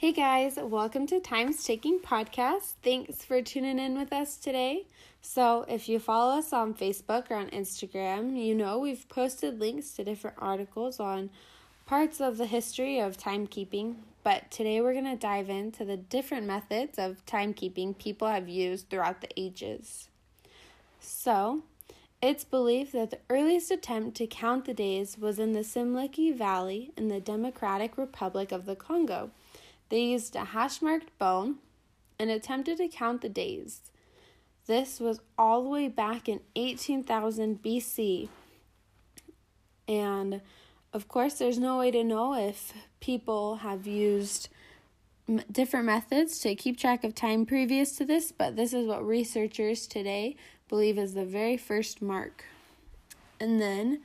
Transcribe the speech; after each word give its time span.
Hey 0.00 0.12
guys, 0.12 0.56
welcome 0.56 1.06
to 1.08 1.20
Times 1.20 1.62
Taking 1.62 1.98
Podcast. 1.98 2.72
Thanks 2.82 3.22
for 3.22 3.42
tuning 3.42 3.78
in 3.78 3.98
with 3.98 4.14
us 4.14 4.38
today. 4.38 4.86
So, 5.20 5.66
if 5.68 5.90
you 5.90 5.98
follow 5.98 6.38
us 6.38 6.54
on 6.54 6.72
Facebook 6.72 7.30
or 7.30 7.36
on 7.36 7.50
Instagram, 7.50 8.34
you 8.42 8.54
know 8.54 8.78
we've 8.78 9.06
posted 9.10 9.60
links 9.60 9.90
to 9.90 10.04
different 10.04 10.38
articles 10.40 11.00
on 11.00 11.28
parts 11.84 12.18
of 12.18 12.38
the 12.38 12.46
history 12.46 12.98
of 12.98 13.18
timekeeping. 13.18 13.96
But 14.24 14.50
today 14.50 14.80
we're 14.80 14.94
going 14.94 15.04
to 15.04 15.16
dive 15.16 15.50
into 15.50 15.84
the 15.84 15.98
different 15.98 16.46
methods 16.46 16.98
of 16.98 17.26
timekeeping 17.26 17.98
people 17.98 18.26
have 18.26 18.48
used 18.48 18.88
throughout 18.88 19.20
the 19.20 19.28
ages. 19.36 20.08
So, 20.98 21.60
it's 22.22 22.44
believed 22.44 22.94
that 22.94 23.10
the 23.10 23.20
earliest 23.28 23.70
attempt 23.70 24.16
to 24.16 24.26
count 24.26 24.64
the 24.64 24.72
days 24.72 25.18
was 25.18 25.38
in 25.38 25.52
the 25.52 25.60
Semliki 25.60 26.34
Valley 26.34 26.90
in 26.96 27.08
the 27.08 27.20
Democratic 27.20 27.98
Republic 27.98 28.50
of 28.50 28.64
the 28.64 28.76
Congo 28.76 29.30
they 29.90 30.00
used 30.00 30.34
a 30.34 30.46
hash 30.46 30.80
marked 30.80 31.16
bone 31.18 31.56
and 32.18 32.30
attempted 32.30 32.78
to 32.78 32.88
count 32.88 33.20
the 33.20 33.28
days. 33.28 33.82
This 34.66 35.00
was 35.00 35.20
all 35.36 35.64
the 35.64 35.68
way 35.68 35.88
back 35.88 36.28
in 36.28 36.40
18,000 36.54 37.62
BC. 37.62 38.28
And 39.88 40.40
of 40.92 41.08
course, 41.08 41.34
there's 41.34 41.58
no 41.58 41.78
way 41.78 41.90
to 41.90 42.04
know 42.04 42.34
if 42.34 42.72
people 43.00 43.56
have 43.56 43.86
used 43.86 44.48
m- 45.28 45.42
different 45.50 45.86
methods 45.86 46.38
to 46.40 46.54
keep 46.54 46.78
track 46.78 47.02
of 47.02 47.14
time 47.14 47.46
previous 47.46 47.96
to 47.96 48.04
this, 48.04 48.32
but 48.32 48.56
this 48.56 48.72
is 48.72 48.86
what 48.86 49.04
researchers 49.04 49.86
today 49.86 50.36
believe 50.68 50.98
is 50.98 51.14
the 51.14 51.24
very 51.24 51.56
first 51.56 52.00
mark. 52.00 52.44
And 53.40 53.60
then 53.60 54.02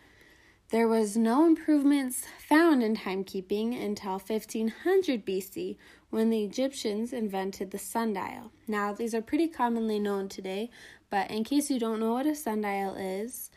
there 0.72 0.88
was 0.88 1.16
no 1.16 1.46
improvements 1.46 2.26
found 2.50 2.82
in 2.82 2.96
timekeeping 2.96 3.80
until 3.80 4.14
1500 4.14 5.24
BC 5.24 5.78
when 6.10 6.32
the 6.32 6.44
Egyptians 6.44 7.14
invented 7.14 7.70
the 7.70 7.78
sundial. 7.78 8.52
Now, 8.68 8.92
these 8.92 9.14
are 9.14 9.22
pretty 9.22 9.48
commonly 9.48 10.00
known 10.00 10.28
today, 10.28 10.72
but 11.12 11.30
in 11.30 11.44
case 11.44 11.70
you 11.70 11.80
don't 11.80 12.00
know 12.00 12.14
what 12.14 12.26
a 12.26 12.34
sundial 12.34 12.96
is, 12.96 13.52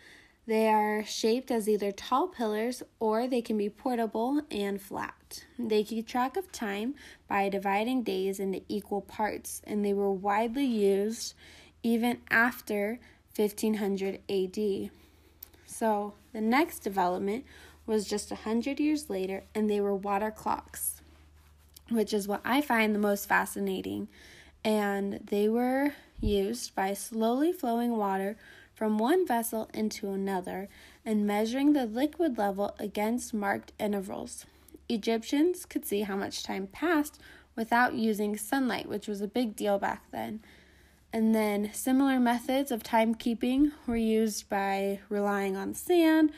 they 0.47 0.69
are 0.69 1.03
shaped 1.05 1.51
as 1.51 1.69
either 1.69 1.93
tall 1.93 2.29
pillars 2.29 2.83
or 3.01 3.27
they 3.27 3.43
can 3.43 3.57
be 3.57 3.71
portable 3.71 4.43
and 4.51 4.81
flat. 4.81 5.45
They 5.59 5.85
keep 5.85 6.07
track 6.07 6.37
of 6.37 6.53
time 6.53 6.95
by 7.27 7.49
dividing 7.49 8.03
days 8.03 8.39
into 8.39 8.63
equal 8.69 9.03
parts, 9.03 9.63
and 9.65 9.85
they 9.85 9.95
were 9.95 10.13
widely 10.13 10.67
used 10.67 11.35
even 11.83 12.21
after 12.31 12.99
1500 13.35 14.21
AD. 14.29 14.91
So 15.79 16.15
the 16.33 16.41
next 16.41 16.81
development 16.81 17.45
was 17.87 18.09
just 18.09 18.33
a 18.33 18.43
hundred 18.43 18.81
years 18.81 19.09
later, 19.09 19.45
and 19.55 19.71
they 19.71 19.81
were 19.81 19.95
water 19.95 20.33
clocks, 20.33 21.01
which 21.89 22.13
is 22.13 22.27
what 22.27 22.41
I 22.45 22.61
find 22.61 22.93
the 22.93 22.99
most 22.99 23.29
fascinating. 23.29 24.09
And 24.65 25.21
they 25.31 25.49
were 25.49 25.93
used 26.21 26.75
by 26.75 26.95
slowly 26.95 27.53
flowing 27.53 27.97
water 27.97 28.37
from 28.75 28.99
one 28.99 29.25
vessel 29.25 29.71
into 29.73 30.11
another 30.11 30.69
and 31.07 31.25
measuring 31.25 31.75
the 31.75 31.87
liquid 31.87 32.39
level 32.39 32.75
against 32.81 33.33
marked 33.33 33.71
intervals. 33.79 34.47
Egyptians 34.89 35.65
could 35.65 35.87
see 35.87 36.01
how 36.01 36.17
much 36.17 36.43
time 36.43 36.67
passed 36.67 37.21
without 37.55 37.95
using 37.95 38.37
sunlight, 38.37 38.89
which 38.89 39.07
was 39.07 39.21
a 39.21 39.29
big 39.29 39.55
deal 39.55 39.79
back 39.79 40.03
then. 40.11 40.41
And 41.13 41.35
then 41.35 41.71
similar 41.73 42.21
methods 42.21 42.71
of 42.71 42.83
timekeeping 42.83 43.73
were 43.87 43.97
used 43.97 44.49
by 44.49 45.01
relying 45.09 45.57
on 45.57 45.75
sand, 45.75 46.33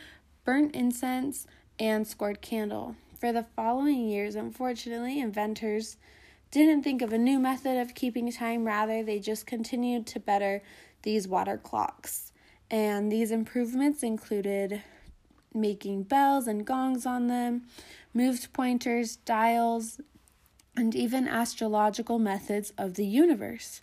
burnt 0.44 0.74
incense, 0.74 1.46
and 1.78 2.06
scored 2.06 2.40
candle. 2.40 2.94
For 3.18 3.32
the 3.32 3.46
following 3.56 4.08
years, 4.08 4.36
unfortunately, 4.36 5.18
inventors 5.20 5.96
didn't 6.50 6.82
think 6.82 7.02
of 7.02 7.12
a 7.12 7.18
new 7.18 7.38
method 7.38 7.80
of 7.80 7.94
keeping 7.94 8.30
time, 8.32 8.64
rather, 8.64 9.02
they 9.02 9.18
just 9.18 9.46
continued 9.46 10.06
to 10.08 10.20
better 10.20 10.62
these 11.02 11.26
water 11.26 11.56
clocks. 11.56 12.32
And 12.70 13.10
these 13.10 13.30
improvements 13.30 14.02
included 14.02 14.82
making 15.52 16.04
bells 16.04 16.46
and 16.46 16.64
gongs 16.64 17.06
on 17.06 17.26
them, 17.26 17.62
moved 18.14 18.52
pointers, 18.52 19.16
dials, 19.16 20.00
and 20.76 20.94
even 20.94 21.26
astrological 21.26 22.18
methods 22.18 22.72
of 22.78 22.94
the 22.94 23.06
universe. 23.06 23.80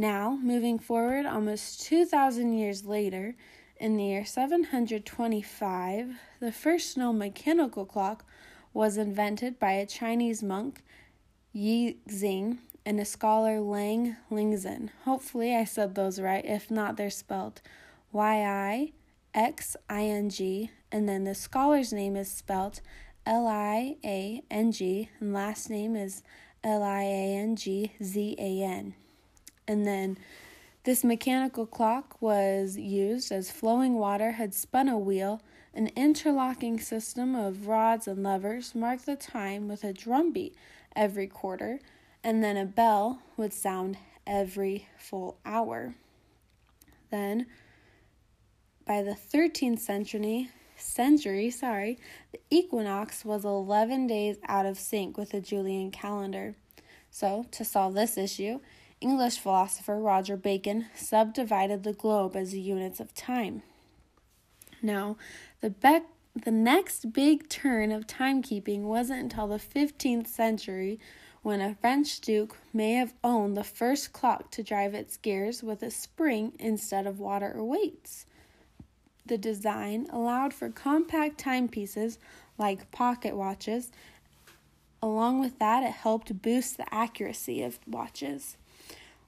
Now, 0.00 0.38
moving 0.42 0.78
forward 0.78 1.26
almost 1.26 1.82
2,000 1.82 2.54
years 2.54 2.86
later, 2.86 3.34
in 3.76 3.98
the 3.98 4.04
year 4.04 4.24
725, 4.24 6.14
the 6.40 6.50
first 6.50 6.96
known 6.96 7.18
mechanical 7.18 7.84
clock 7.84 8.24
was 8.72 8.96
invented 8.96 9.58
by 9.58 9.72
a 9.72 9.84
Chinese 9.84 10.42
monk, 10.42 10.82
Yi 11.52 11.98
Xing, 12.08 12.60
and 12.86 12.98
a 12.98 13.04
scholar, 13.04 13.60
Lang 13.60 14.16
Lingzhen. 14.30 14.88
Hopefully, 15.04 15.54
I 15.54 15.64
said 15.64 15.94
those 15.94 16.18
right. 16.18 16.46
If 16.46 16.70
not, 16.70 16.96
they're 16.96 17.10
spelled 17.10 17.60
Y 18.10 18.42
I 18.42 18.92
X 19.34 19.76
I 19.90 20.04
N 20.04 20.30
G, 20.30 20.70
and 20.90 21.06
then 21.06 21.24
the 21.24 21.34
scholar's 21.34 21.92
name 21.92 22.16
is 22.16 22.30
spelled 22.30 22.80
L 23.26 23.46
I 23.46 23.96
A 24.02 24.42
N 24.50 24.72
G, 24.72 25.10
and 25.20 25.34
last 25.34 25.68
name 25.68 25.94
is 25.94 26.22
L 26.64 26.82
I 26.82 27.02
A 27.02 27.36
N 27.36 27.54
G 27.54 27.92
Z 28.02 28.36
A 28.38 28.62
N. 28.62 28.94
And 29.70 29.86
then 29.86 30.18
this 30.82 31.04
mechanical 31.04 31.64
clock 31.64 32.20
was 32.20 32.76
used 32.76 33.30
as 33.30 33.52
flowing 33.52 33.94
water 33.94 34.32
had 34.32 34.52
spun 34.52 34.88
a 34.88 34.98
wheel. 34.98 35.42
An 35.72 35.92
interlocking 35.94 36.80
system 36.80 37.36
of 37.36 37.68
rods 37.68 38.08
and 38.08 38.24
levers 38.24 38.74
marked 38.74 39.06
the 39.06 39.14
time 39.14 39.68
with 39.68 39.84
a 39.84 39.92
drumbeat 39.92 40.56
every 40.96 41.28
quarter, 41.28 41.78
and 42.24 42.42
then 42.42 42.56
a 42.56 42.64
bell 42.64 43.22
would 43.36 43.52
sound 43.52 43.96
every 44.26 44.88
full 44.98 45.38
hour. 45.46 45.94
Then, 47.12 47.46
by 48.84 49.04
the 49.04 49.14
13th 49.14 49.78
century, 49.78 50.50
century, 50.76 51.48
sorry, 51.50 52.00
the 52.32 52.40
equinox 52.50 53.24
was 53.24 53.44
11 53.44 54.08
days 54.08 54.38
out 54.48 54.66
of 54.66 54.80
sync 54.80 55.16
with 55.16 55.30
the 55.30 55.40
Julian 55.40 55.92
calendar. 55.92 56.56
So, 57.12 57.46
to 57.52 57.64
solve 57.64 57.94
this 57.94 58.18
issue, 58.18 58.58
English 59.00 59.38
philosopher 59.38 59.98
Roger 59.98 60.36
Bacon 60.36 60.86
subdivided 60.94 61.84
the 61.84 61.94
globe 61.94 62.36
as 62.36 62.54
units 62.54 63.00
of 63.00 63.14
time. 63.14 63.62
Now, 64.82 65.16
the, 65.62 65.70
be- 65.70 66.00
the 66.34 66.50
next 66.50 67.12
big 67.12 67.48
turn 67.48 67.92
of 67.92 68.06
timekeeping 68.06 68.82
wasn't 68.82 69.20
until 69.20 69.46
the 69.46 69.56
15th 69.56 70.26
century 70.26 71.00
when 71.42 71.62
a 71.62 71.74
French 71.80 72.20
duke 72.20 72.58
may 72.74 72.92
have 72.92 73.14
owned 73.24 73.56
the 73.56 73.64
first 73.64 74.12
clock 74.12 74.50
to 74.50 74.62
drive 74.62 74.92
its 74.92 75.16
gears 75.16 75.62
with 75.62 75.82
a 75.82 75.90
spring 75.90 76.52
instead 76.58 77.06
of 77.06 77.18
water 77.18 77.54
or 77.56 77.64
weights. 77.64 78.26
The 79.24 79.38
design 79.38 80.08
allowed 80.10 80.52
for 80.52 80.68
compact 80.68 81.38
timepieces 81.38 82.18
like 82.58 82.90
pocket 82.90 83.34
watches. 83.34 83.90
Along 85.02 85.40
with 85.40 85.58
that, 85.58 85.82
it 85.82 85.92
helped 85.92 86.42
boost 86.42 86.76
the 86.76 86.94
accuracy 86.94 87.62
of 87.62 87.78
watches. 87.86 88.58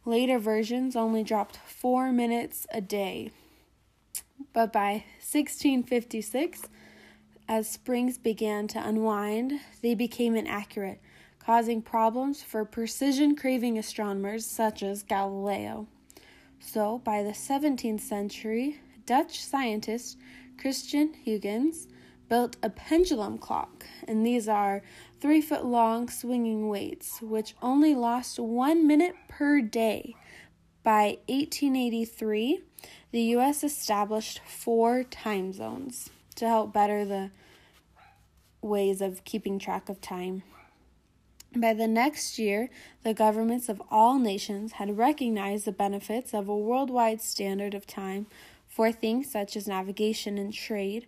Later 0.05 0.39
versions 0.39 0.97
only 0.97 1.23
dropped 1.23 1.59
four 1.59 2.11
minutes 2.11 2.67
a 2.73 2.81
day. 2.81 3.31
But 4.53 4.73
by 4.73 5.05
1656, 5.21 6.63
as 7.49 7.69
springs 7.69 8.19
began 8.19 8.67
to 8.69 8.87
unwind, 8.87 9.61
they 9.81 9.95
became 9.95 10.35
inaccurate, 10.35 11.01
causing 11.39 11.83
problems 11.83 12.43
for 12.43 12.65
precision 12.65 13.37
craving 13.37 13.79
astronomers 13.79 14.45
such 14.45 14.83
as 14.83 15.03
Galileo. 15.03 15.87
So, 16.59 16.99
by 16.99 17.23
the 17.23 17.31
17th 17.31 18.01
century, 18.01 18.81
Dutch 19.07 19.45
scientist 19.45 20.17
Christian 20.59 21.15
Huygens 21.25 21.89
built 22.29 22.57
a 22.63 22.71
pendulum 22.71 23.39
clock, 23.39 23.87
and 24.07 24.27
these 24.27 24.49
are 24.49 24.83
three 25.21 25.41
foot 25.41 25.65
long 25.65 26.09
swinging 26.09 26.69
weights, 26.69 27.21
which 27.23 27.55
only 27.63 27.95
last 27.95 28.39
one 28.39 28.87
minute 28.87 29.15
per 29.29 29.61
day. 29.61 30.15
By 30.83 31.19
1883, 31.29 32.61
the 33.13 33.21
U.S. 33.21 33.63
established 33.63 34.41
four 34.47 35.05
time 35.05 35.53
zones 35.53 36.11
to 36.37 36.49
help 36.49 36.73
better 36.73 37.05
the 37.05 37.31
ways 38.63 39.01
of 39.01 39.25
keeping 39.25 39.59
track 39.59 39.89
of 39.89 40.01
time. 40.01 40.43
By 41.55 41.75
the 41.75 41.87
next 41.87 42.39
year, 42.39 42.71
the 43.03 43.13
governments 43.13 43.69
of 43.69 43.83
all 43.91 44.19
nations 44.19 44.73
had 44.73 44.97
recognized 44.97 45.67
the 45.67 45.73
benefits 45.73 46.33
of 46.33 46.49
a 46.49 46.57
worldwide 46.57 47.21
standard 47.21 47.75
of 47.75 47.87
time 47.87 48.27
for 48.67 48.91
things 48.91 49.31
such 49.31 49.55
as 49.55 49.69
navigation 49.69 50.39
and 50.39 50.53
trade. 50.53 51.07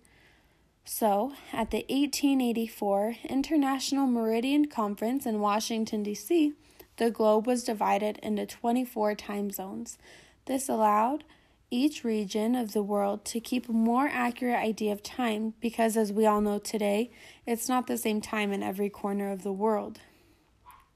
So, 0.85 1.33
at 1.53 1.71
the 1.71 1.85
1884 1.89 3.17
International 3.25 4.07
Meridian 4.07 4.67
Conference 4.67 5.25
in 5.25 5.41
Washington, 5.41 6.03
D.C., 6.03 6.53
the 6.99 7.11
globe 7.11 7.47
was 7.47 7.65
divided 7.65 8.19
into 8.23 8.47
24 8.47 9.15
time 9.15 9.51
zones. 9.51 9.99
This 10.45 10.69
allowed 10.69 11.25
each 11.71 12.05
region 12.05 12.55
of 12.55 12.73
the 12.73 12.83
world 12.83 13.25
to 13.25 13.41
keep 13.41 13.69
a 13.69 13.73
more 13.73 14.09
accurate 14.09 14.57
idea 14.63 14.93
of 14.93 15.03
time 15.03 15.55
because, 15.61 15.97
as 15.97 16.13
we 16.13 16.27
all 16.27 16.43
know 16.43 16.59
today, 16.59 17.11
it's 17.47 17.69
not 17.69 17.87
the 17.87 17.97
same 17.99 18.21
time 18.21 18.53
in 18.53 18.63
every 18.63 18.91
corner 18.91 19.33
of 19.33 19.43
the 19.43 19.53
world. 19.53 20.01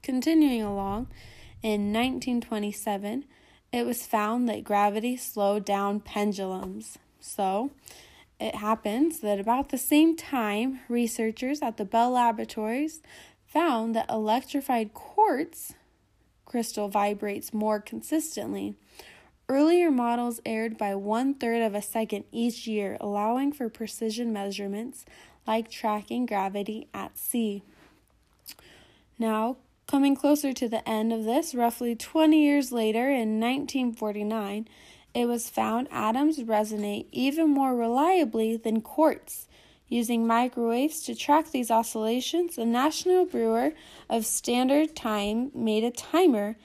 continuing 0.01 0.61
along, 0.61 1.07
in 1.61 1.91
1927, 1.91 3.25
it 3.73 3.85
was 3.85 4.05
found 4.05 4.47
that 4.47 4.63
gravity 4.63 5.17
slowed 5.17 5.65
down 5.65 5.99
pendulums. 5.99 6.97
So, 7.19 7.71
it 8.39 8.55
happens 8.55 9.19
that 9.19 9.39
about 9.39 9.69
the 9.69 9.77
same 9.77 10.15
time, 10.15 10.79
researchers 10.87 11.61
at 11.61 11.77
the 11.77 11.85
Bell 11.85 12.11
Laboratories 12.11 13.01
found 13.45 13.95
that 13.95 14.09
electrified 14.09 14.93
quartz 14.93 15.73
crystal 16.45 16.87
vibrates 16.87 17.53
more 17.53 17.79
consistently. 17.79 18.75
Earlier 19.47 19.89
models 19.91 20.39
erred 20.45 20.77
by 20.77 20.95
one 20.95 21.33
third 21.33 21.61
of 21.61 21.73
a 21.73 21.81
second 21.81 22.25
each 22.31 22.67
year, 22.67 22.97
allowing 23.01 23.51
for 23.51 23.67
precision 23.67 24.31
measurements 24.31 25.05
like 25.47 25.69
tracking 25.71 26.25
gravity 26.25 26.87
at 26.93 27.17
sea. 27.17 27.63
Now, 29.17 29.57
coming 29.87 30.15
closer 30.15 30.53
to 30.53 30.69
the 30.69 30.87
end 30.87 31.11
of 31.11 31.23
this, 31.23 31.55
roughly 31.55 31.95
20 31.95 32.41
years 32.41 32.71
later 32.71 33.09
in 33.09 33.39
1949, 33.39 34.67
it 35.13 35.25
was 35.27 35.49
found 35.49 35.87
atoms 35.91 36.39
resonate 36.39 37.07
even 37.11 37.49
more 37.49 37.75
reliably 37.75 38.57
than 38.57 38.81
quartz. 38.81 39.47
Using 39.87 40.27
microwaves 40.27 41.01
to 41.03 41.15
track 41.15 41.49
these 41.49 41.71
oscillations, 41.71 42.55
the 42.55 42.65
National 42.65 43.25
Bureau 43.25 43.71
of 44.07 44.25
Standard 44.25 44.95
Time 44.95 45.51
made 45.55 45.83
a 45.83 45.89
timer 45.89 46.57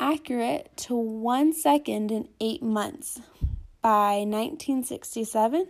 accurate 0.00 0.74
to 0.78 0.94
one 0.94 1.52
second 1.52 2.10
in 2.10 2.28
eight 2.40 2.62
months. 2.62 3.20
By 3.82 4.24
1967, 4.26 5.66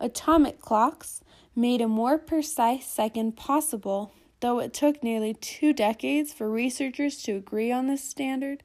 atomic 0.00 0.60
clocks 0.60 1.22
made 1.54 1.80
a 1.80 1.88
more 1.88 2.18
precise 2.18 2.86
second 2.86 3.36
possible. 3.36 4.12
Though 4.40 4.58
it 4.60 4.72
took 4.72 5.02
nearly 5.02 5.34
two 5.34 5.72
decades 5.72 6.32
for 6.32 6.48
researchers 6.50 7.22
to 7.22 7.32
agree 7.32 7.72
on 7.72 7.86
this 7.86 8.02
standard, 8.02 8.62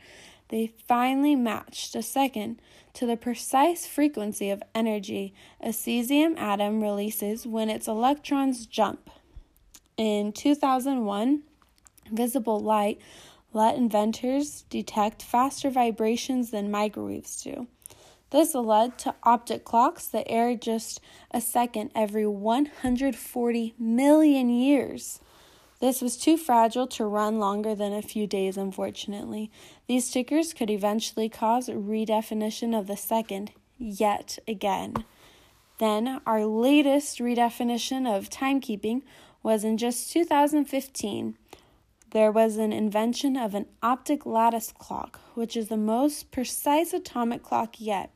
they 0.54 0.72
finally 0.88 1.36
matched 1.36 1.96
a 1.96 2.04
second 2.04 2.62
to 2.94 3.08
the 3.08 3.18
precise 3.18 3.88
frequency 3.88 4.52
of 4.52 4.62
energy 4.76 5.34
a 5.60 5.70
cesium 5.70 6.38
atom 6.38 6.80
releases 6.80 7.48
when 7.48 7.72
its 7.72 7.88
electrons 7.88 8.68
jump. 8.68 9.10
In 9.98 10.32
2001, 10.32 11.42
visible 12.12 12.60
light 12.60 13.02
let 13.52 13.76
inventors 13.76 14.64
detect 14.70 15.24
faster 15.24 15.72
vibrations 15.72 16.52
than 16.52 16.70
microwaves 16.70 17.42
do. 17.42 17.66
This 18.30 18.54
led 18.54 19.00
to 19.00 19.16
optic 19.24 19.66
clocks 19.66 20.06
that 20.10 20.30
err 20.30 20.56
just 20.56 21.02
a 21.32 21.42
second 21.42 21.90
every 21.96 22.28
140 22.28 23.74
million 23.80 24.50
years. 24.52 25.20
This 25.80 26.02
was 26.02 26.18
too 26.18 26.38
fragile 26.38 26.88
to 26.88 27.06
run 27.06 27.40
longer 27.40 27.76
than 27.76 27.94
a 27.94 28.02
few 28.02 28.26
days, 28.28 28.58
unfortunately. 28.58 29.52
These 29.88 30.12
tickers 30.12 30.54
could 30.54 30.70
eventually 30.70 31.30
cause 31.30 31.68
redefinition 31.68 32.78
of 32.78 32.88
the 32.88 32.98
second 32.98 33.52
yet 33.78 34.40
again. 34.48 34.94
Then, 35.80 36.22
our 36.26 36.46
latest 36.46 37.20
redefinition 37.20 38.08
of 38.08 38.30
timekeeping 38.30 39.02
was 39.42 39.64
in 39.64 39.78
just 39.78 40.12
2015. 40.12 41.38
There 42.12 42.32
was 42.32 42.58
an 42.58 42.72
invention 42.72 43.36
of 43.36 43.56
an 43.56 43.66
optic 43.82 44.26
lattice 44.26 44.72
clock, 44.72 45.20
which 45.34 45.58
is 45.58 45.68
the 45.68 45.78
most 45.78 46.32
precise 46.32 46.94
atomic 46.94 47.42
clock 47.42 47.82
yet, 47.82 48.12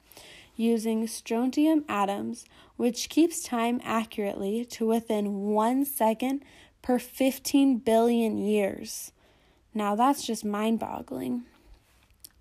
using 0.55 1.07
strontium 1.07 1.83
atoms, 1.89 2.45
which 2.77 3.09
keeps 3.09 3.41
time 3.41 3.81
accurately 3.83 4.63
to 4.65 4.85
within 4.85 5.49
one 5.49 5.83
second 5.83 6.43
per 6.87 6.97
15 6.97 7.79
billion 7.79 8.37
years. 8.37 9.11
Now 9.73 9.93
that's 9.93 10.25
just 10.25 10.45
mind 10.45 10.79
boggling. 10.79 11.43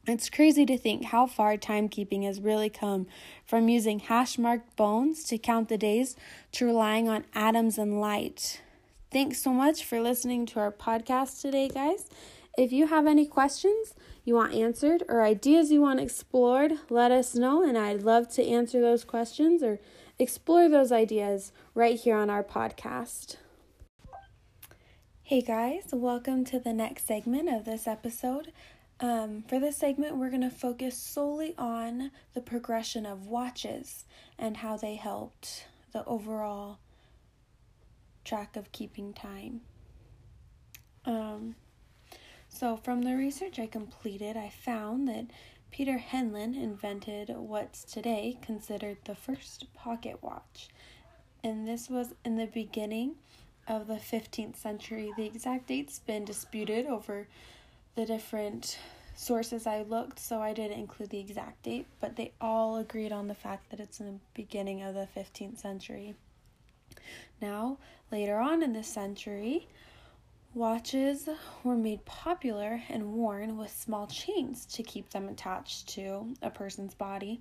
It's 0.07 0.31
crazy 0.31 0.65
to 0.67 0.79
think 0.79 1.07
how 1.07 1.27
far 1.27 1.57
timekeeping 1.57 2.23
has 2.23 2.41
really 2.41 2.71
come 2.71 3.09
from 3.45 3.69
using 3.69 3.99
hash 3.99 4.39
marked 4.39 4.77
bones 4.77 5.25
to 5.25 5.37
count 5.37 5.69
the 5.69 5.77
days 5.77 6.15
to 6.53 6.65
relying 6.65 7.09
on 7.09 7.25
atoms 7.35 7.77
and 7.77 8.01
light. 8.01 8.63
Thanks 9.11 9.43
so 9.43 9.51
much 9.51 9.85
for 9.85 10.01
listening 10.01 10.47
to 10.47 10.61
our 10.61 10.71
podcast 10.71 11.41
today, 11.41 11.67
guys. 11.69 12.09
If 12.57 12.71
you 12.71 12.87
have 12.87 13.09
any 13.09 13.27
questions 13.27 13.95
you 14.25 14.37
want 14.37 14.55
answered 14.55 15.03
or 15.09 15.25
ideas 15.25 15.73
you 15.73 15.81
want 15.81 15.99
explored, 15.99 16.75
let 16.89 17.11
us 17.11 17.35
know, 17.35 17.65
and 17.69 17.77
I'd 17.77 18.05
love 18.05 18.29
to 18.35 18.47
answer 18.47 18.81
those 18.81 19.03
questions 19.03 19.65
or 19.65 19.81
explore 20.21 20.69
those 20.69 20.93
ideas 20.93 21.51
right 21.75 21.99
here 21.99 22.15
on 22.15 22.31
our 22.31 22.45
podcast. 22.45 23.39
Hey 25.29 25.43
guys, 25.43 25.87
welcome 25.91 26.45
to 26.45 26.61
the 26.61 26.73
next 26.73 27.05
segment 27.05 27.49
of 27.49 27.65
this 27.65 27.89
episode. 27.89 28.53
Um, 29.01 29.43
for 29.49 29.59
this 29.59 29.77
segment, 29.77 30.17
we're 30.19 30.31
going 30.31 30.49
to 30.49 30.51
focus 30.51 30.97
solely 30.97 31.53
on 31.59 32.13
the 32.33 32.41
progression 32.41 33.05
of 33.05 33.27
watches 33.27 34.05
and 34.39 34.59
how 34.59 34.77
they 34.77 34.95
helped 34.95 35.67
the 35.93 36.05
overall 36.05 36.79
track 38.25 38.55
of 38.55 38.71
keeping 38.71 39.13
time. 39.13 39.63
Um, 41.05 41.57
so, 42.49 42.77
from 42.77 43.03
the 43.03 43.17
research 43.17 43.59
I 43.59 43.67
completed, 43.67 44.37
I 44.37 44.51
found 44.51 45.09
that 45.09 45.27
Peter 45.73 45.99
Henlein 45.99 46.55
invented 46.55 47.31
what's 47.31 47.83
today 47.83 48.39
considered 48.43 48.99
the 49.07 49.17
first 49.17 49.75
pocket 49.75 50.23
watch, 50.23 50.69
and 51.43 51.67
this 51.67 51.91
was 51.91 52.15
in 52.25 52.37
the 52.37 52.47
beginning 52.47 53.17
of 53.69 53.87
the 53.87 53.95
15th 53.95 54.57
century. 54.57 55.13
The 55.17 55.27
exact 55.27 55.67
date's 55.69 55.99
been 55.99 56.25
disputed 56.25 56.87
over 56.87 57.27
the 57.95 58.07
different 58.07 58.79
sources 59.17 59.67
I 59.67 59.83
looked, 59.83 60.19
so 60.19 60.41
I 60.41 60.53
didn't 60.53 60.79
include 60.79 61.11
the 61.11 61.21
exact 61.21 61.63
date, 61.63 61.87
but 62.01 62.17
they 62.17 62.33
all 62.41 62.77
agreed 62.77 63.13
on 63.13 63.29
the 63.29 63.35
fact 63.35 63.71
that 63.71 63.81
it's 63.81 63.99
in 63.99 64.07
the 64.07 64.21
beginning 64.35 64.83
of 64.83 64.95
the 64.95 65.09
15th 65.17 65.59
century. 65.59 66.15
Now, 67.41 67.79
later 68.13 68.39
on 68.39 68.63
in 68.63 68.73
this 68.73 68.89
century, 68.89 69.67
watches 70.55 71.29
were 71.65 71.77
made 71.77 72.05
popular 72.05 72.83
and 72.89 73.13
worn 73.13 73.57
with 73.57 73.71
small 73.71 74.07
chains 74.07 74.67
to 74.67 74.83
keep 74.83 75.11
them 75.11 75.29
attached 75.29 75.89
to 75.89 76.35
a 76.43 76.51
person's 76.51 76.95
body. 76.95 77.41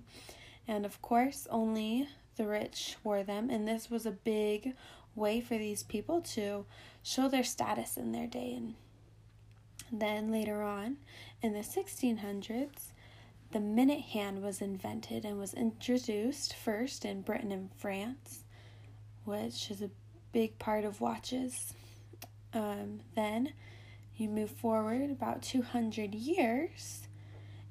And 0.68 0.84
of 0.84 1.00
course, 1.02 1.46
only 1.50 2.08
the 2.36 2.46
rich 2.46 2.96
wore 3.04 3.22
them, 3.22 3.48
and 3.50 3.66
this 3.66 3.90
was 3.90 4.04
a 4.04 4.10
big 4.10 4.74
way 5.16 5.40
for 5.40 5.58
these 5.58 5.82
people 5.82 6.20
to 6.20 6.66
show 7.02 7.28
their 7.28 7.44
status 7.44 7.96
in 7.96 8.12
their 8.12 8.26
day. 8.26 8.54
And 8.54 8.74
then 9.90 10.30
later 10.30 10.62
on, 10.62 10.98
in 11.42 11.52
the 11.52 11.60
1600s, 11.60 12.92
the 13.52 13.60
minute 13.60 14.00
hand 14.00 14.42
was 14.42 14.60
invented 14.60 15.24
and 15.24 15.38
was 15.38 15.54
introduced 15.54 16.54
first 16.54 17.04
in 17.04 17.22
Britain 17.22 17.52
and 17.52 17.70
France, 17.76 18.44
which 19.24 19.70
is 19.70 19.82
a 19.82 19.90
big 20.32 20.58
part 20.58 20.84
of 20.84 21.00
watches. 21.00 21.72
Um, 22.52 23.00
then 23.14 23.52
you 24.16 24.28
move 24.28 24.50
forward 24.50 25.10
about 25.10 25.42
200 25.42 26.14
years, 26.14 27.06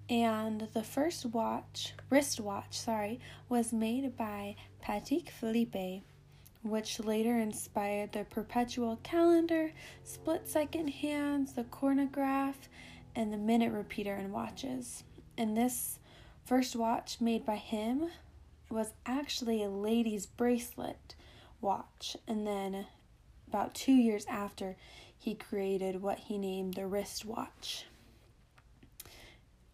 and 0.10 0.68
the 0.74 0.84
first 0.84 1.26
watch, 1.26 1.94
wristwatch, 2.10 2.78
sorry, 2.78 3.20
was 3.50 3.74
made 3.74 4.16
by 4.16 4.56
Patek 4.84 5.30
Philippe 5.30 6.04
which 6.66 7.00
later 7.00 7.38
inspired 7.38 8.12
the 8.12 8.24
perpetual 8.24 9.00
calendar, 9.04 9.72
split 10.04 10.50
second 10.50 10.88
hands, 10.88 11.54
the 11.54 11.64
chronograph, 11.66 12.68
and 13.16 13.32
the 13.32 13.38
minute 13.38 13.72
repeater 13.72 14.16
in 14.16 14.32
watches. 14.32 15.04
And 15.38 15.56
this 15.56 16.00
first 16.44 16.76
watch 16.76 17.22
made 17.22 17.46
by 17.46 17.58
him 17.58 18.10
was 18.70 18.94
actually 19.06 19.64
a 19.64 19.70
lady's 19.70 20.26
bracelet 20.26 21.14
watch. 21.62 22.18
And 22.28 22.48
then 22.48 22.88
about 23.48 23.76
two 23.76 23.94
years 23.94 24.26
after, 24.28 24.76
he 25.16 25.36
created 25.36 26.02
what 26.02 26.18
he 26.18 26.40
named 26.40 26.74
the 26.74 26.88
wristwatch. 26.88 27.86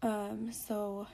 Um, 0.02 0.52
so, 0.52 1.06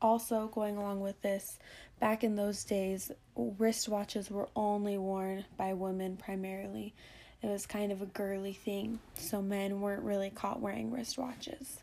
also 0.00 0.48
going 0.48 0.76
along 0.76 1.00
with 1.00 1.20
this, 1.20 1.58
Back 2.04 2.22
in 2.22 2.36
those 2.36 2.64
days, 2.64 3.10
wristwatches 3.34 4.30
were 4.30 4.50
only 4.54 4.98
worn 4.98 5.46
by 5.56 5.72
women 5.72 6.18
primarily. 6.18 6.92
It 7.40 7.46
was 7.46 7.64
kind 7.64 7.90
of 7.90 8.02
a 8.02 8.06
girly 8.06 8.52
thing, 8.52 8.98
so 9.14 9.40
men 9.40 9.80
weren't 9.80 10.02
really 10.02 10.28
caught 10.28 10.60
wearing 10.60 10.90
wristwatches. 10.90 11.78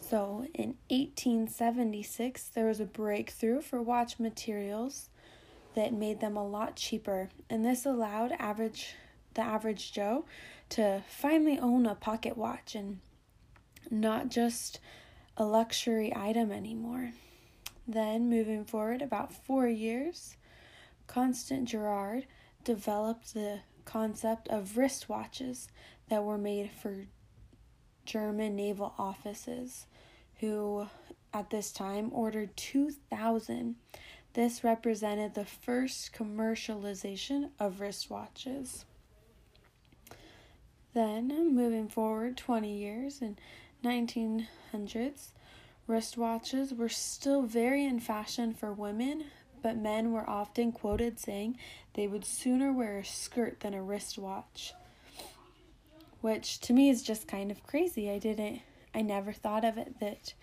So 0.00 0.46
in 0.54 0.76
1876, 0.88 2.44
there 2.54 2.66
was 2.66 2.78
a 2.78 2.84
breakthrough 2.84 3.60
for 3.60 3.82
watch 3.82 4.20
materials 4.20 5.08
that 5.74 5.92
made 5.92 6.20
them 6.20 6.36
a 6.36 6.46
lot 6.46 6.76
cheaper, 6.76 7.28
and 7.50 7.64
this 7.64 7.84
allowed 7.84 8.30
average 8.38 8.94
the 9.34 9.42
average 9.42 9.90
Joe 9.90 10.26
to 10.68 11.02
finally 11.08 11.58
own 11.58 11.86
a 11.86 11.96
pocket 11.96 12.36
watch 12.36 12.76
and 12.76 13.00
not 13.90 14.28
just 14.28 14.78
a 15.36 15.44
luxury 15.44 16.12
item 16.14 16.52
anymore. 16.52 17.10
Then, 17.86 18.30
moving 18.30 18.64
forward 18.64 19.02
about 19.02 19.32
four 19.32 19.68
years, 19.68 20.36
Constant 21.06 21.68
Girard 21.68 22.26
developed 22.64 23.34
the 23.34 23.60
concept 23.84 24.48
of 24.48 24.76
wristwatches 24.76 25.68
that 26.08 26.24
were 26.24 26.38
made 26.38 26.70
for 26.70 27.06
German 28.06 28.56
naval 28.56 28.94
offices 28.98 29.86
who 30.40 30.86
at 31.32 31.50
this 31.50 31.72
time 31.72 32.10
ordered 32.12 32.56
2,000. 32.56 33.76
This 34.32 34.64
represented 34.64 35.34
the 35.34 35.44
first 35.44 36.12
commercialization 36.12 37.50
of 37.58 37.78
wristwatches. 37.78 38.84
Then, 40.92 41.54
moving 41.54 41.88
forward 41.88 42.36
20 42.36 42.72
years 42.72 43.20
in 43.20 43.36
1900s, 43.84 45.28
wristwatches 45.88 46.76
were 46.76 46.88
still 46.88 47.42
very 47.42 47.84
in 47.84 48.00
fashion 48.00 48.54
for 48.54 48.72
women, 48.72 49.24
but 49.62 49.76
men 49.76 50.12
were 50.12 50.28
often 50.28 50.72
quoted 50.72 51.18
saying 51.18 51.56
they 51.94 52.06
would 52.06 52.24
sooner 52.24 52.72
wear 52.72 52.98
a 52.98 53.04
skirt 53.04 53.60
than 53.60 53.74
a 53.74 53.82
wristwatch. 53.82 54.74
Which 56.20 56.58
to 56.60 56.72
me 56.72 56.88
is 56.88 57.02
just 57.02 57.28
kind 57.28 57.50
of 57.50 57.62
crazy. 57.62 58.10
I 58.10 58.18
didn't 58.18 58.62
I 58.94 59.02
never 59.02 59.32
thought 59.32 59.64
of 59.64 59.76
it 59.76 59.98
that 59.98 60.34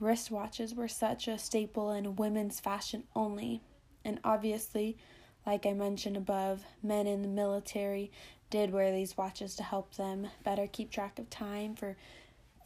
wristwatches 0.00 0.76
were 0.76 0.88
such 0.88 1.28
a 1.28 1.38
staple 1.38 1.90
in 1.90 2.16
women's 2.16 2.60
fashion 2.60 3.04
only. 3.14 3.62
And 4.04 4.20
obviously, 4.22 4.98
like 5.46 5.64
I 5.64 5.72
mentioned 5.72 6.16
above, 6.16 6.62
men 6.82 7.06
in 7.06 7.22
the 7.22 7.28
military 7.28 8.12
did 8.50 8.70
wear 8.70 8.92
these 8.92 9.16
watches 9.16 9.56
to 9.56 9.62
help 9.62 9.94
them 9.94 10.28
better 10.44 10.66
keep 10.66 10.90
track 10.90 11.18
of 11.18 11.30
time 11.30 11.74
for 11.74 11.96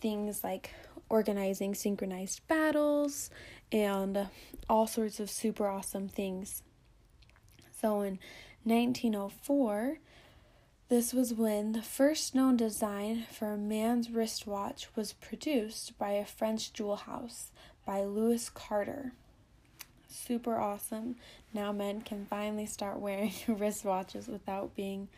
things 0.00 0.42
like 0.42 0.70
organizing 1.10 1.74
synchronized 1.74 2.46
battles 2.48 3.28
and 3.70 4.28
all 4.68 4.86
sorts 4.86 5.20
of 5.20 5.28
super 5.28 5.66
awesome 5.66 6.08
things. 6.08 6.62
So 7.80 8.00
in 8.00 8.18
1904, 8.64 9.98
this 10.88 11.12
was 11.12 11.34
when 11.34 11.72
the 11.72 11.82
first 11.82 12.34
known 12.34 12.56
design 12.56 13.24
for 13.30 13.52
a 13.52 13.58
man's 13.58 14.10
wristwatch 14.10 14.88
was 14.96 15.12
produced 15.12 15.96
by 15.98 16.12
a 16.12 16.24
French 16.24 16.72
jewel 16.72 16.96
house 16.96 17.52
by 17.86 18.02
Louis 18.02 18.50
Cartier. 18.50 19.12
Super 20.08 20.58
awesome. 20.58 21.16
Now 21.54 21.70
men 21.72 22.00
can 22.02 22.26
finally 22.26 22.66
start 22.66 22.98
wearing 22.98 23.30
wristwatches 23.48 24.28
without 24.28 24.74
being 24.74 25.08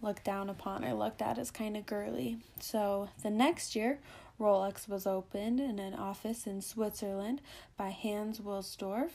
looked 0.00 0.24
down 0.24 0.48
upon 0.48 0.84
or 0.84 0.94
looked 0.94 1.20
at 1.20 1.38
as 1.38 1.50
kind 1.50 1.76
of 1.76 1.86
girly. 1.86 2.38
So 2.60 3.08
the 3.22 3.30
next 3.30 3.76
year, 3.76 3.98
Rolex 4.40 4.88
was 4.88 5.06
opened 5.06 5.60
in 5.60 5.78
an 5.78 5.94
office 5.94 6.46
in 6.46 6.62
Switzerland 6.62 7.42
by 7.76 7.90
Hans 7.90 8.40
Wilsdorf. 8.40 9.10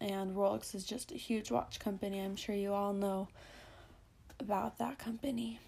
And 0.00 0.34
Rolex 0.34 0.74
is 0.74 0.84
just 0.84 1.12
a 1.12 1.16
huge 1.16 1.50
watch 1.50 1.78
company. 1.78 2.20
I'm 2.20 2.36
sure 2.36 2.54
you 2.54 2.72
all 2.72 2.92
know 2.92 3.28
about 4.40 4.78
that 4.78 4.98
company. 4.98 5.60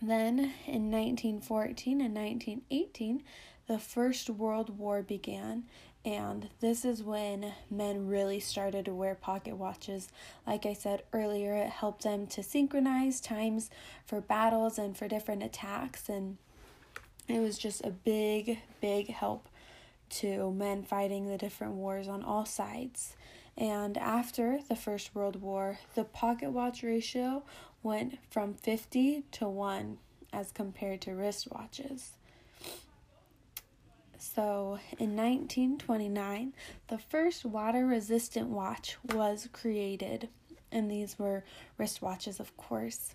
Then 0.00 0.38
in 0.66 0.90
1914 0.90 2.00
and 2.00 2.14
1918, 2.14 3.22
the 3.66 3.78
First 3.78 4.30
World 4.30 4.78
War 4.78 5.02
began, 5.02 5.64
and 6.04 6.48
this 6.60 6.84
is 6.84 7.02
when 7.02 7.52
men 7.68 8.06
really 8.06 8.38
started 8.38 8.84
to 8.84 8.94
wear 8.94 9.14
pocket 9.14 9.56
watches. 9.56 10.08
Like 10.46 10.64
I 10.64 10.72
said 10.72 11.02
earlier, 11.12 11.56
it 11.56 11.70
helped 11.70 12.04
them 12.04 12.26
to 12.28 12.42
synchronize 12.42 13.20
times 13.20 13.70
for 14.04 14.20
battles 14.20 14.78
and 14.78 14.96
for 14.96 15.08
different 15.08 15.42
attacks, 15.42 16.08
and 16.08 16.36
it 17.28 17.40
was 17.40 17.58
just 17.58 17.84
a 17.84 17.90
big, 17.90 18.58
big 18.80 19.08
help 19.08 19.48
to 20.08 20.52
men 20.52 20.82
fighting 20.82 21.28
the 21.28 21.38
different 21.38 21.74
wars 21.74 22.08
on 22.08 22.22
all 22.22 22.44
sides. 22.44 23.16
And 23.56 23.96
after 23.96 24.60
the 24.68 24.76
First 24.76 25.14
World 25.14 25.40
War, 25.40 25.78
the 25.94 26.04
pocket 26.04 26.50
watch 26.50 26.82
ratio 26.82 27.42
went 27.82 28.18
from 28.30 28.54
50 28.54 29.24
to 29.32 29.48
1 29.48 29.98
as 30.32 30.52
compared 30.52 31.00
to 31.02 31.10
wristwatches. 31.10 32.10
So, 34.18 34.78
in 34.98 35.16
1929, 35.16 36.52
the 36.88 36.98
first 36.98 37.44
water 37.44 37.86
resistant 37.86 38.48
watch 38.48 38.98
was 39.14 39.48
created, 39.52 40.28
and 40.70 40.90
these 40.90 41.18
were 41.18 41.44
wristwatches, 41.78 42.38
of 42.38 42.54
course. 42.56 43.14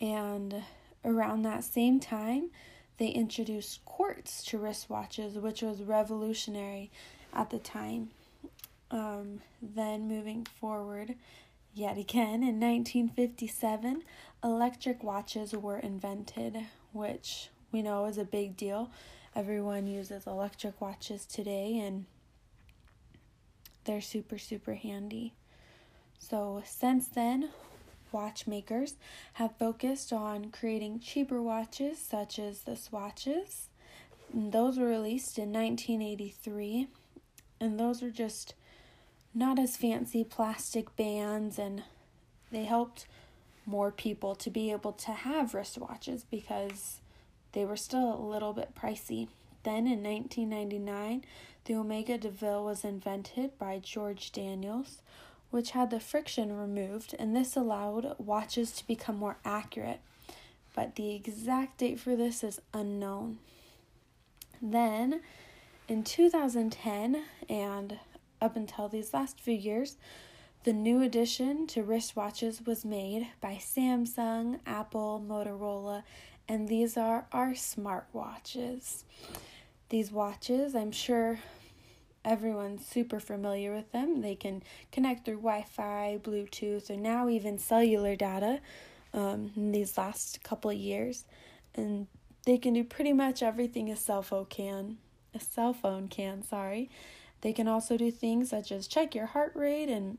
And 0.00 0.62
around 1.04 1.42
that 1.42 1.64
same 1.64 2.00
time, 2.00 2.50
they 2.98 3.08
introduced 3.08 3.84
quartz 3.84 4.44
to 4.44 4.58
wristwatches, 4.58 5.34
which 5.34 5.62
was 5.62 5.82
revolutionary 5.82 6.90
at 7.32 7.50
the 7.50 7.58
time. 7.58 8.10
Um, 8.90 9.40
then 9.60 10.06
moving 10.06 10.46
forward, 10.60 11.14
yet 11.74 11.96
again 11.96 12.42
in 12.42 12.60
1957, 12.60 14.02
electric 14.44 15.02
watches 15.02 15.52
were 15.52 15.78
invented, 15.78 16.58
which 16.92 17.48
we 17.72 17.80
know 17.80 18.04
is 18.04 18.18
a 18.18 18.24
big 18.24 18.56
deal. 18.56 18.90
Everyone 19.34 19.86
uses 19.86 20.26
electric 20.26 20.78
watches 20.80 21.24
today, 21.24 21.78
and 21.78 22.04
they're 23.84 24.02
super, 24.02 24.36
super 24.36 24.74
handy. 24.74 25.32
So, 26.18 26.62
since 26.66 27.08
then, 27.08 27.48
watchmakers 28.12 28.96
have 29.34 29.56
focused 29.56 30.12
on 30.12 30.50
creating 30.50 31.00
cheaper 31.00 31.40
watches, 31.40 31.98
such 31.98 32.38
as 32.38 32.60
the 32.60 32.76
Swatches. 32.76 33.68
And 34.32 34.52
those 34.52 34.78
were 34.78 34.86
released 34.86 35.38
in 35.38 35.52
1983, 35.52 36.88
and 37.60 37.78
those 37.78 38.02
were 38.02 38.10
just 38.10 38.54
not 39.34 39.58
as 39.58 39.76
fancy 39.76 40.24
plastic 40.24 40.94
bands, 40.96 41.58
and 41.58 41.82
they 42.50 42.64
helped 42.64 43.06
more 43.64 43.90
people 43.90 44.34
to 44.34 44.50
be 44.50 44.70
able 44.72 44.92
to 44.92 45.12
have 45.12 45.52
wristwatches 45.52 46.24
because 46.30 47.00
they 47.52 47.64
were 47.64 47.76
still 47.76 48.14
a 48.14 48.26
little 48.26 48.52
bit 48.52 48.74
pricey. 48.74 49.28
Then 49.62 49.86
in 49.86 50.02
1999, 50.02 51.24
the 51.64 51.74
Omega 51.74 52.18
DeVille 52.18 52.64
was 52.64 52.84
invented 52.84 53.56
by 53.58 53.78
George 53.78 54.32
Daniels, 54.32 55.00
which 55.52 55.72
had 55.72 55.90
the 55.90 56.00
friction 56.00 56.56
removed, 56.56 57.14
and 57.18 57.36
this 57.36 57.56
allowed 57.56 58.16
watches 58.18 58.72
to 58.72 58.86
become 58.86 59.16
more 59.16 59.36
accurate. 59.44 60.00
But 60.74 60.96
the 60.96 61.14
exact 61.14 61.78
date 61.78 62.00
for 62.00 62.16
this 62.16 62.42
is 62.42 62.60
unknown. 62.72 63.38
Then 64.62 65.20
in 65.88 66.04
2010, 66.04 67.22
and 67.50 67.98
up 68.40 68.56
until 68.56 68.88
these 68.88 69.12
last 69.12 69.38
few 69.38 69.54
years, 69.54 69.96
the 70.64 70.72
new 70.72 71.02
addition 71.02 71.66
to 71.66 71.82
wristwatches 71.82 72.66
was 72.66 72.84
made 72.84 73.28
by 73.42 73.56
Samsung, 73.56 74.60
Apple, 74.64 75.22
Motorola, 75.26 76.02
and 76.48 76.66
these 76.66 76.96
are 76.96 77.26
our 77.30 77.50
smartwatches. 77.50 79.02
These 79.90 80.12
watches, 80.12 80.74
I'm 80.74 80.92
sure 80.92 81.40
everyone's 82.24 82.86
super 82.86 83.20
familiar 83.20 83.74
with 83.74 83.90
them. 83.92 84.20
They 84.20 84.34
can 84.34 84.62
connect 84.90 85.24
through 85.24 85.36
Wi 85.36 85.64
Fi, 85.68 86.18
Bluetooth, 86.22 86.90
or 86.90 86.96
now 86.96 87.28
even 87.28 87.58
cellular 87.58 88.16
data 88.16 88.60
um, 89.12 89.50
in 89.56 89.72
these 89.72 89.98
last 89.98 90.42
couple 90.42 90.72
years. 90.72 91.24
And 91.74 92.06
they 92.44 92.58
can 92.58 92.74
do 92.74 92.84
pretty 92.84 93.12
much 93.12 93.42
everything 93.42 93.90
a 93.90 93.96
cell 93.96 94.22
phone 94.22 94.46
can. 94.46 94.98
A 95.34 95.40
cell 95.40 95.72
phone 95.72 96.08
can, 96.08 96.42
sorry. 96.42 96.90
They 97.40 97.52
can 97.52 97.66
also 97.66 97.96
do 97.96 98.10
things 98.10 98.50
such 98.50 98.70
as 98.70 98.86
check 98.86 99.14
your 99.14 99.26
heart 99.26 99.52
rate, 99.54 99.88
and 99.88 100.18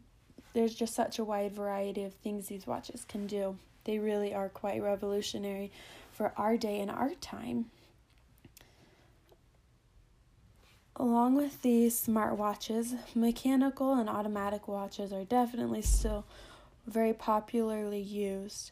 there's 0.54 0.76
just 0.76 0.94
such 0.94 1.20
a 1.20 1.24
wide 1.24 1.54
variety 1.54 2.04
of 2.04 2.14
things 2.14 2.48
these 2.48 2.68
watches 2.68 3.06
can 3.08 3.28
do. 3.28 3.58
They 3.86 4.00
really 4.00 4.34
are 4.34 4.50
quite 4.50 4.82
revolutionary 4.82 5.72
for 6.12 6.34
our 6.38 6.58
day 6.58 6.80
and 6.80 6.92
our 6.92 7.14
time. 7.16 7.66
Along 10.96 11.36
with 11.36 11.62
these 11.64 12.06
smartwatches, 12.06 12.98
mechanical 13.16 13.94
and 13.94 14.08
automatic 14.08 14.68
watches 14.68 15.12
are 15.12 15.24
definitely 15.24 15.82
still 15.82 16.24
very 16.86 17.14
popularly 17.14 18.00
used 18.00 18.72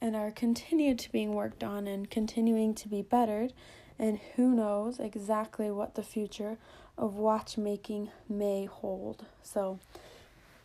and 0.00 0.16
are 0.16 0.30
continued 0.30 0.98
to 1.00 1.12
being 1.12 1.34
worked 1.34 1.62
on 1.62 1.86
and 1.86 2.08
continuing 2.08 2.74
to 2.74 2.88
be 2.88 3.02
bettered 3.02 3.52
and 3.98 4.18
who 4.36 4.54
knows 4.54 4.98
exactly 4.98 5.70
what 5.70 5.94
the 5.94 6.02
future 6.02 6.56
of 6.96 7.16
watchmaking 7.16 8.10
may 8.26 8.64
hold. 8.64 9.26
So, 9.42 9.78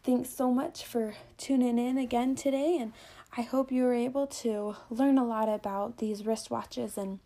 thanks 0.03 0.29
so 0.29 0.51
much 0.51 0.85
for 0.85 1.15
tuning 1.37 1.77
in 1.77 1.97
again 1.97 2.35
today, 2.35 2.77
and 2.79 2.93
I 3.35 3.41
hope 3.41 3.71
you 3.71 3.83
were 3.83 3.93
able 3.93 4.27
to 4.27 4.77
learn 4.89 5.17
a 5.17 5.25
lot 5.25 5.49
about 5.49 5.97
these 5.97 6.21
wristwatches 6.21 6.95
and 6.95 7.19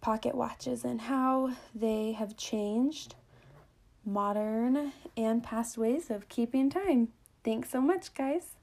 pocket 0.00 0.34
watches 0.34 0.84
and 0.84 1.00
how 1.02 1.52
they 1.74 2.12
have 2.12 2.36
changed 2.36 3.14
modern 4.04 4.92
and 5.16 5.42
past 5.42 5.76
ways 5.76 6.10
of 6.10 6.28
keeping 6.28 6.70
time. 6.70 7.08
Thanks 7.44 7.70
so 7.70 7.80
much, 7.80 8.14
guys. 8.14 8.56